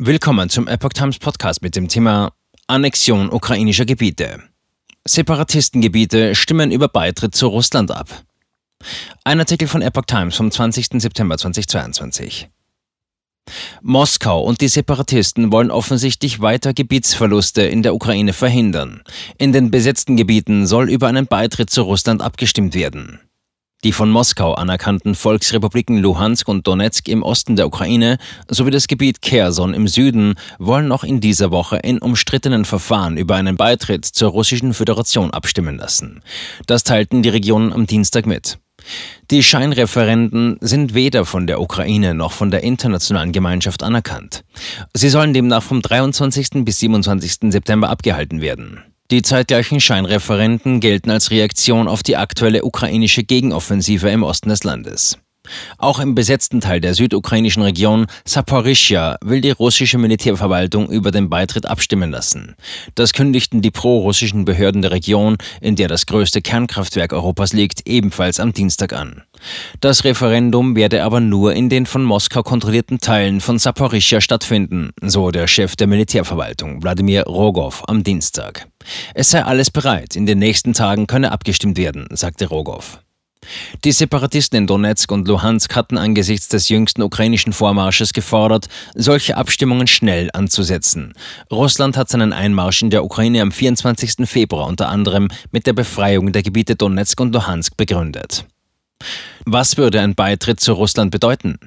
Willkommen 0.00 0.48
zum 0.48 0.68
Epoch 0.68 0.90
Times 0.90 1.18
Podcast 1.18 1.60
mit 1.60 1.74
dem 1.74 1.88
Thema 1.88 2.32
Annexion 2.68 3.32
ukrainischer 3.32 3.84
Gebiete. 3.84 4.44
Separatistengebiete 5.04 6.36
stimmen 6.36 6.70
über 6.70 6.86
Beitritt 6.86 7.34
zu 7.34 7.48
Russland 7.48 7.90
ab. 7.90 8.22
Ein 9.24 9.40
Artikel 9.40 9.66
von 9.66 9.82
Epoch 9.82 10.04
Times 10.04 10.36
vom 10.36 10.52
20. 10.52 11.02
September 11.02 11.36
2022. 11.36 12.48
Moskau 13.82 14.40
und 14.40 14.60
die 14.60 14.68
Separatisten 14.68 15.50
wollen 15.50 15.72
offensichtlich 15.72 16.40
weiter 16.40 16.72
Gebietsverluste 16.74 17.62
in 17.62 17.82
der 17.82 17.92
Ukraine 17.92 18.32
verhindern. 18.32 19.02
In 19.36 19.52
den 19.52 19.72
besetzten 19.72 20.16
Gebieten 20.16 20.68
soll 20.68 20.88
über 20.88 21.08
einen 21.08 21.26
Beitritt 21.26 21.70
zu 21.70 21.82
Russland 21.82 22.22
abgestimmt 22.22 22.74
werden. 22.74 23.18
Die 23.84 23.92
von 23.92 24.10
Moskau 24.10 24.54
anerkannten 24.54 25.14
Volksrepubliken 25.14 25.98
Luhansk 25.98 26.48
und 26.48 26.66
Donetsk 26.66 27.06
im 27.06 27.22
Osten 27.22 27.54
der 27.54 27.68
Ukraine 27.68 28.18
sowie 28.48 28.72
das 28.72 28.88
Gebiet 28.88 29.22
Kherson 29.22 29.72
im 29.72 29.86
Süden 29.86 30.34
wollen 30.58 30.88
noch 30.88 31.04
in 31.04 31.20
dieser 31.20 31.52
Woche 31.52 31.76
in 31.76 31.98
umstrittenen 32.00 32.64
Verfahren 32.64 33.16
über 33.16 33.36
einen 33.36 33.56
Beitritt 33.56 34.04
zur 34.04 34.30
Russischen 34.30 34.74
Föderation 34.74 35.30
abstimmen 35.30 35.76
lassen. 35.76 36.22
Das 36.66 36.82
teilten 36.82 37.22
die 37.22 37.28
Regionen 37.28 37.72
am 37.72 37.86
Dienstag 37.86 38.26
mit. 38.26 38.58
Die 39.30 39.44
Scheinreferenden 39.44 40.56
sind 40.60 40.94
weder 40.94 41.24
von 41.24 41.46
der 41.46 41.60
Ukraine 41.60 42.14
noch 42.14 42.32
von 42.32 42.50
der 42.50 42.64
internationalen 42.64 43.30
Gemeinschaft 43.30 43.84
anerkannt. 43.84 44.42
Sie 44.92 45.08
sollen 45.08 45.34
demnach 45.34 45.62
vom 45.62 45.82
23. 45.82 46.64
bis 46.64 46.80
27. 46.80 47.52
September 47.52 47.90
abgehalten 47.90 48.40
werden. 48.40 48.82
Die 49.10 49.22
zeitgleichen 49.22 49.80
Scheinreferenten 49.80 50.80
gelten 50.80 51.10
als 51.10 51.30
Reaktion 51.30 51.88
auf 51.88 52.02
die 52.02 52.18
aktuelle 52.18 52.64
ukrainische 52.64 53.24
Gegenoffensive 53.24 54.10
im 54.10 54.22
Osten 54.22 54.50
des 54.50 54.64
Landes. 54.64 55.18
Auch 55.76 56.00
im 56.00 56.14
besetzten 56.14 56.60
Teil 56.60 56.80
der 56.80 56.94
südukrainischen 56.94 57.62
Region 57.62 58.06
Saporischia 58.24 59.16
will 59.22 59.40
die 59.40 59.50
russische 59.50 59.98
Militärverwaltung 59.98 60.88
über 60.90 61.10
den 61.10 61.28
Beitritt 61.28 61.66
abstimmen 61.66 62.10
lassen. 62.10 62.56
Das 62.94 63.12
kündigten 63.12 63.62
die 63.62 63.70
pro-russischen 63.70 64.44
Behörden 64.44 64.82
der 64.82 64.90
Region, 64.90 65.36
in 65.60 65.76
der 65.76 65.88
das 65.88 66.06
größte 66.06 66.42
Kernkraftwerk 66.42 67.12
Europas 67.12 67.52
liegt, 67.52 67.88
ebenfalls 67.88 68.40
am 68.40 68.52
Dienstag 68.52 68.92
an. 68.92 69.22
Das 69.80 70.04
Referendum 70.04 70.76
werde 70.76 71.04
aber 71.04 71.20
nur 71.20 71.54
in 71.54 71.68
den 71.68 71.86
von 71.86 72.02
Moskau 72.02 72.42
kontrollierten 72.42 72.98
Teilen 72.98 73.40
von 73.40 73.58
Saporischia 73.58 74.20
stattfinden, 74.20 74.90
so 75.02 75.30
der 75.30 75.46
Chef 75.46 75.76
der 75.76 75.86
Militärverwaltung, 75.86 76.82
Wladimir 76.82 77.24
Rogov, 77.24 77.84
am 77.86 78.02
Dienstag. 78.02 78.66
Es 79.14 79.30
sei 79.30 79.42
alles 79.44 79.70
bereit, 79.70 80.16
in 80.16 80.26
den 80.26 80.38
nächsten 80.38 80.72
Tagen 80.72 81.06
könne 81.06 81.32
abgestimmt 81.32 81.76
werden, 81.76 82.06
sagte 82.10 82.46
Rogov. 82.46 83.00
Die 83.84 83.92
Separatisten 83.92 84.58
in 84.58 84.66
Donetsk 84.66 85.10
und 85.10 85.28
Luhansk 85.28 85.74
hatten 85.74 85.98
angesichts 85.98 86.48
des 86.48 86.68
jüngsten 86.68 87.02
ukrainischen 87.02 87.52
Vormarsches 87.52 88.12
gefordert, 88.12 88.68
solche 88.94 89.36
Abstimmungen 89.36 89.86
schnell 89.86 90.30
anzusetzen. 90.32 91.14
Russland 91.50 91.96
hat 91.96 92.08
seinen 92.08 92.32
Einmarsch 92.32 92.82
in 92.82 92.90
der 92.90 93.04
Ukraine 93.04 93.42
am 93.42 93.52
24. 93.52 94.28
Februar 94.28 94.66
unter 94.66 94.88
anderem 94.88 95.28
mit 95.50 95.66
der 95.66 95.72
Befreiung 95.72 96.32
der 96.32 96.42
Gebiete 96.42 96.76
Donetsk 96.76 97.20
und 97.20 97.32
Luhansk 97.32 97.76
begründet. 97.76 98.44
Was 99.44 99.76
würde 99.76 100.00
ein 100.00 100.14
Beitritt 100.14 100.60
zu 100.60 100.72
Russland 100.72 101.10
bedeuten? 101.10 101.58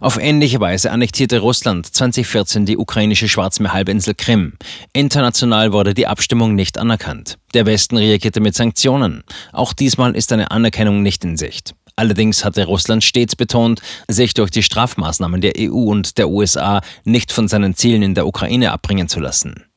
Auf 0.00 0.18
ähnliche 0.18 0.60
Weise 0.60 0.90
annektierte 0.90 1.40
Russland 1.40 1.86
2014 1.86 2.66
die 2.66 2.76
ukrainische 2.76 3.28
Schwarzmeerhalbinsel 3.28 4.14
Krim. 4.14 4.54
International 4.92 5.72
wurde 5.72 5.94
die 5.94 6.06
Abstimmung 6.06 6.54
nicht 6.54 6.78
anerkannt. 6.78 7.38
Der 7.54 7.66
Westen 7.66 7.96
reagierte 7.96 8.40
mit 8.40 8.54
Sanktionen. 8.54 9.24
Auch 9.52 9.72
diesmal 9.72 10.14
ist 10.14 10.32
eine 10.32 10.50
Anerkennung 10.50 11.02
nicht 11.02 11.24
in 11.24 11.36
Sicht. 11.36 11.74
Allerdings 11.96 12.44
hatte 12.44 12.64
Russland 12.64 13.02
stets 13.02 13.34
betont, 13.34 13.80
sich 14.06 14.32
durch 14.32 14.50
die 14.50 14.62
Strafmaßnahmen 14.62 15.40
der 15.40 15.54
EU 15.58 15.90
und 15.90 16.16
der 16.16 16.28
USA 16.28 16.80
nicht 17.04 17.32
von 17.32 17.48
seinen 17.48 17.74
Zielen 17.74 18.02
in 18.02 18.14
der 18.14 18.26
Ukraine 18.26 18.70
abbringen 18.70 19.08
zu 19.08 19.18
lassen. 19.18 19.67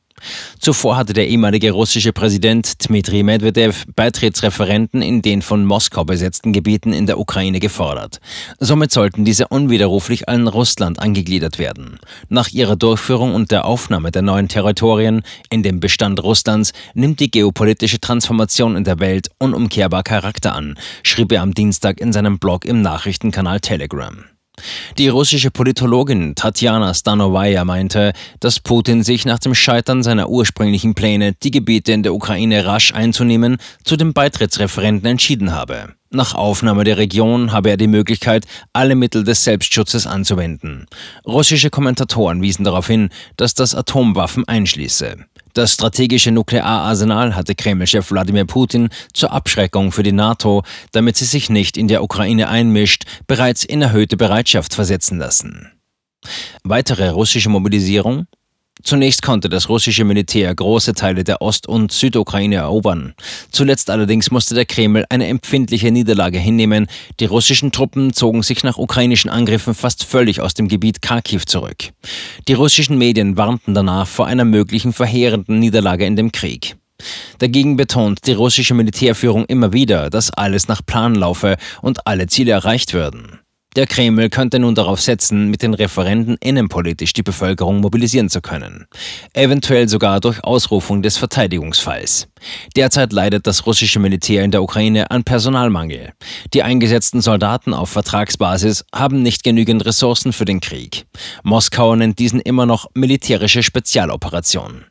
Zuvor 0.58 0.96
hatte 0.96 1.12
der 1.12 1.28
ehemalige 1.28 1.72
russische 1.72 2.12
Präsident 2.12 2.86
Dmitri 2.86 3.22
Medvedev 3.22 3.84
Beitrittsreferenten 3.94 5.02
in 5.02 5.22
den 5.22 5.42
von 5.42 5.64
Moskau 5.64 6.04
besetzten 6.04 6.52
Gebieten 6.52 6.92
in 6.92 7.06
der 7.06 7.18
Ukraine 7.18 7.60
gefordert. 7.60 8.20
Somit 8.58 8.92
sollten 8.92 9.24
diese 9.24 9.48
unwiderruflich 9.48 10.28
an 10.28 10.48
Russland 10.48 10.98
angegliedert 10.98 11.58
werden. 11.58 11.98
Nach 12.28 12.48
ihrer 12.48 12.76
Durchführung 12.76 13.34
und 13.34 13.50
der 13.50 13.64
Aufnahme 13.64 14.10
der 14.10 14.22
neuen 14.22 14.48
Territorien 14.48 15.22
in 15.50 15.62
den 15.62 15.80
Bestand 15.80 16.22
Russlands 16.22 16.72
nimmt 16.94 17.20
die 17.20 17.30
geopolitische 17.30 18.00
Transformation 18.00 18.76
in 18.76 18.84
der 18.84 19.00
Welt 19.00 19.28
unumkehrbar 19.38 20.02
Charakter 20.02 20.54
an, 20.54 20.78
schrieb 21.02 21.32
er 21.32 21.42
am 21.42 21.54
Dienstag 21.54 22.00
in 22.00 22.12
seinem 22.12 22.38
Blog 22.38 22.64
im 22.64 22.82
Nachrichtenkanal 22.82 23.60
Telegram. 23.60 24.24
Die 24.98 25.08
russische 25.08 25.50
Politologin 25.50 26.34
Tatjana 26.34 26.92
Stanowaja 26.92 27.64
meinte, 27.64 28.12
dass 28.40 28.60
Putin 28.60 29.02
sich 29.02 29.24
nach 29.24 29.38
dem 29.38 29.54
Scheitern 29.54 30.02
seiner 30.02 30.28
ursprünglichen 30.28 30.94
Pläne, 30.94 31.32
die 31.32 31.50
Gebiete 31.50 31.92
in 31.92 32.02
der 32.02 32.14
Ukraine 32.14 32.66
rasch 32.66 32.92
einzunehmen, 32.92 33.56
zu 33.84 33.96
dem 33.96 34.12
Beitrittsreferenten 34.12 35.08
entschieden 35.08 35.52
habe. 35.52 35.94
Nach 36.10 36.34
Aufnahme 36.34 36.84
der 36.84 36.98
Region 36.98 37.52
habe 37.52 37.70
er 37.70 37.78
die 37.78 37.86
Möglichkeit, 37.86 38.44
alle 38.74 38.94
Mittel 38.94 39.24
des 39.24 39.44
Selbstschutzes 39.44 40.06
anzuwenden. 40.06 40.86
Russische 41.26 41.70
Kommentatoren 41.70 42.42
wiesen 42.42 42.64
darauf 42.64 42.86
hin, 42.86 43.08
dass 43.38 43.54
das 43.54 43.74
Atomwaffen 43.74 44.46
einschließe. 44.46 45.16
Das 45.54 45.74
strategische 45.74 46.30
Nukleararsenal 46.30 47.36
hatte 47.36 47.54
Kreml-Chef 47.54 48.10
Wladimir 48.10 48.46
Putin 48.46 48.88
zur 49.12 49.32
Abschreckung 49.32 49.92
für 49.92 50.02
die 50.02 50.12
NATO, 50.12 50.62
damit 50.92 51.16
sie 51.16 51.26
sich 51.26 51.50
nicht 51.50 51.76
in 51.76 51.88
der 51.88 52.02
Ukraine 52.02 52.48
einmischt, 52.48 53.04
bereits 53.26 53.64
in 53.64 53.82
erhöhte 53.82 54.16
Bereitschaft 54.16 54.72
versetzen 54.72 55.18
lassen. 55.18 55.70
Weitere 56.62 57.08
russische 57.10 57.50
Mobilisierung 57.50 58.26
Zunächst 58.82 59.22
konnte 59.22 59.48
das 59.48 59.68
russische 59.68 60.04
Militär 60.04 60.54
große 60.54 60.94
Teile 60.94 61.24
der 61.24 61.40
Ost- 61.40 61.68
und 61.68 61.92
Südukraine 61.92 62.56
erobern. 62.56 63.14
Zuletzt 63.50 63.90
allerdings 63.90 64.30
musste 64.30 64.54
der 64.54 64.64
Kreml 64.64 65.04
eine 65.08 65.28
empfindliche 65.28 65.90
Niederlage 65.90 66.38
hinnehmen. 66.38 66.86
Die 67.20 67.26
russischen 67.26 67.72
Truppen 67.72 68.12
zogen 68.12 68.42
sich 68.42 68.64
nach 68.64 68.78
ukrainischen 68.78 69.30
Angriffen 69.30 69.74
fast 69.74 70.04
völlig 70.04 70.40
aus 70.40 70.54
dem 70.54 70.68
Gebiet 70.68 71.02
Kharkiv 71.02 71.46
zurück. 71.46 71.92
Die 72.48 72.54
russischen 72.54 72.98
Medien 72.98 73.36
warnten 73.36 73.74
danach 73.74 74.06
vor 74.06 74.26
einer 74.26 74.44
möglichen 74.44 74.92
verheerenden 74.92 75.58
Niederlage 75.58 76.04
in 76.04 76.16
dem 76.16 76.32
Krieg. 76.32 76.76
Dagegen 77.38 77.76
betont 77.76 78.26
die 78.26 78.32
russische 78.32 78.74
Militärführung 78.74 79.44
immer 79.46 79.72
wieder, 79.72 80.10
dass 80.10 80.30
alles 80.30 80.68
nach 80.68 80.84
Plan 80.84 81.14
laufe 81.14 81.56
und 81.80 82.06
alle 82.06 82.26
Ziele 82.26 82.52
erreicht 82.52 82.94
würden. 82.94 83.41
Der 83.74 83.86
Kreml 83.86 84.28
könnte 84.28 84.58
nun 84.58 84.74
darauf 84.74 85.00
setzen, 85.00 85.48
mit 85.48 85.62
den 85.62 85.72
Referenden 85.72 86.36
innenpolitisch 86.40 87.14
die 87.14 87.22
Bevölkerung 87.22 87.80
mobilisieren 87.80 88.28
zu 88.28 88.42
können. 88.42 88.86
Eventuell 89.32 89.88
sogar 89.88 90.20
durch 90.20 90.44
Ausrufung 90.44 91.02
des 91.02 91.16
Verteidigungsfalls. 91.16 92.28
Derzeit 92.76 93.12
leidet 93.12 93.46
das 93.46 93.64
russische 93.64 93.98
Militär 93.98 94.44
in 94.44 94.50
der 94.50 94.62
Ukraine 94.62 95.10
an 95.10 95.24
Personalmangel. 95.24 96.12
Die 96.52 96.62
eingesetzten 96.62 97.22
Soldaten 97.22 97.72
auf 97.72 97.88
Vertragsbasis 97.88 98.84
haben 98.94 99.22
nicht 99.22 99.42
genügend 99.42 99.86
Ressourcen 99.86 100.34
für 100.34 100.44
den 100.44 100.60
Krieg. 100.60 101.06
Moskau 101.42 101.96
nennt 101.96 102.18
diesen 102.18 102.40
immer 102.40 102.66
noch 102.66 102.90
militärische 102.94 103.62
Spezialoperation. 103.62 104.84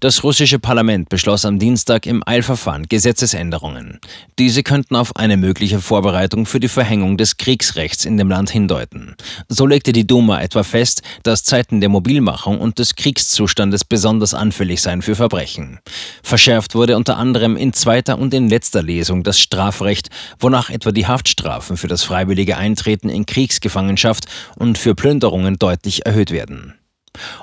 Das 0.00 0.22
russische 0.24 0.58
Parlament 0.58 1.08
beschloss 1.08 1.44
am 1.44 1.58
Dienstag 1.58 2.06
im 2.06 2.22
Eilverfahren 2.26 2.86
Gesetzesänderungen. 2.88 3.98
Diese 4.38 4.62
könnten 4.62 4.96
auf 4.96 5.16
eine 5.16 5.36
mögliche 5.36 5.80
Vorbereitung 5.80 6.46
für 6.46 6.60
die 6.60 6.68
Verhängung 6.68 7.16
des 7.16 7.36
Kriegsrechts 7.36 8.04
in 8.04 8.16
dem 8.16 8.28
Land 8.28 8.50
hindeuten. 8.50 9.16
So 9.48 9.66
legte 9.66 9.92
die 9.92 10.06
Duma 10.06 10.40
etwa 10.40 10.62
fest, 10.62 11.02
dass 11.22 11.44
Zeiten 11.44 11.80
der 11.80 11.88
Mobilmachung 11.88 12.60
und 12.60 12.78
des 12.78 12.94
Kriegszustandes 12.94 13.84
besonders 13.84 14.34
anfällig 14.34 14.82
seien 14.82 15.02
für 15.02 15.14
Verbrechen. 15.14 15.80
Verschärft 16.22 16.74
wurde 16.74 16.96
unter 16.96 17.16
anderem 17.16 17.56
in 17.56 17.72
zweiter 17.72 18.18
und 18.18 18.32
in 18.34 18.48
letzter 18.48 18.82
Lesung 18.82 19.22
das 19.24 19.40
Strafrecht, 19.40 20.10
wonach 20.38 20.70
etwa 20.70 20.92
die 20.92 21.06
Haftstrafen 21.06 21.76
für 21.76 21.88
das 21.88 22.04
freiwillige 22.04 22.56
Eintreten 22.56 23.08
in 23.08 23.26
Kriegsgefangenschaft 23.26 24.26
und 24.56 24.78
für 24.78 24.94
Plünderungen 24.94 25.58
deutlich 25.58 26.06
erhöht 26.06 26.30
werden. 26.30 26.77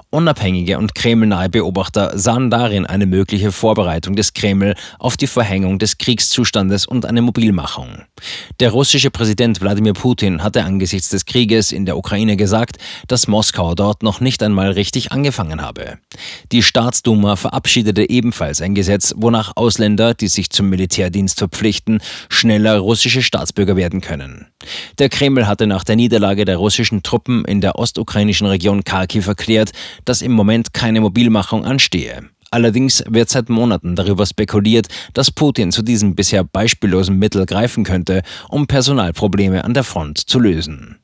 Unabhängige 0.09 0.77
und 0.77 0.95
kremlnahe 0.95 1.49
Beobachter 1.49 2.17
sahen 2.17 2.49
darin 2.49 2.85
eine 2.85 3.05
mögliche 3.05 3.51
Vorbereitung 3.51 4.15
des 4.15 4.33
Kreml 4.33 4.75
auf 4.99 5.17
die 5.17 5.27
Verhängung 5.27 5.79
des 5.79 5.97
Kriegszustandes 5.97 6.85
und 6.85 7.05
eine 7.05 7.21
Mobilmachung. 7.21 8.03
Der 8.59 8.71
russische 8.71 9.11
Präsident 9.11 9.61
Wladimir 9.61 9.93
Putin 9.93 10.43
hatte 10.43 10.63
angesichts 10.63 11.09
des 11.09 11.25
Krieges 11.25 11.71
in 11.71 11.85
der 11.85 11.97
Ukraine 11.97 12.37
gesagt, 12.37 12.77
dass 13.07 13.27
Moskau 13.27 13.75
dort 13.75 14.03
noch 14.03 14.21
nicht 14.21 14.41
einmal 14.43 14.71
richtig 14.71 15.11
angefangen 15.11 15.61
habe. 15.61 15.97
Die 16.51 16.63
Staatsduma 16.63 17.35
verabschiedete 17.35 18.09
ebenfalls 18.09 18.61
ein 18.61 18.75
Gesetz, 18.75 19.13
wonach 19.17 19.53
Ausländer, 19.55 20.13
die 20.13 20.27
sich 20.27 20.49
zum 20.49 20.69
Militärdienst 20.69 21.37
verpflichten, 21.39 21.99
schneller 22.29 22.77
russische 22.77 23.21
Staatsbürger 23.21 23.75
werden 23.75 24.01
können. 24.01 24.47
Der 24.99 25.09
Kreml 25.09 25.47
hatte 25.47 25.67
nach 25.67 25.83
der 25.83 25.95
Niederlage 25.95 26.45
der 26.45 26.57
russischen 26.57 27.03
Truppen 27.03 27.45
in 27.45 27.61
der 27.61 27.77
ostukrainischen 27.77 28.47
Region 28.47 28.83
Kharkiv 28.83 29.27
erklärt, 29.27 29.71
dass 30.05 30.21
im 30.21 30.31
Moment 30.31 30.73
keine 30.73 31.01
Mobilmachung 31.01 31.65
anstehe. 31.65 32.29
Allerdings 32.51 33.03
wird 33.09 33.29
seit 33.29 33.49
Monaten 33.49 33.95
darüber 33.95 34.25
spekuliert, 34.25 34.87
dass 35.13 35.31
Putin 35.31 35.71
zu 35.71 35.81
diesem 35.81 36.15
bisher 36.15 36.43
beispiellosen 36.43 37.17
Mittel 37.17 37.45
greifen 37.45 37.83
könnte, 37.83 38.21
um 38.49 38.67
Personalprobleme 38.67 39.65
an 39.65 39.73
der 39.73 39.83
Front 39.83 40.19
zu 40.19 40.39
lösen. 40.39 40.97